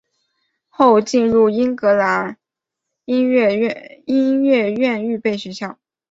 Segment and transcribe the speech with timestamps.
[0.67, 2.39] 后进入新英格兰
[3.05, 3.53] 音乐
[4.73, 5.77] 院预备学校。